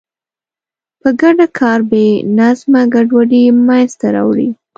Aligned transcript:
په 1.01 1.09
ګډه 1.21 1.45
کار 1.59 1.79
بې 1.89 2.07
له 2.19 2.21
نظمه 2.37 2.81
ګډوډي 2.93 3.43
منځته 3.67 4.07
راوړي. 4.15 4.49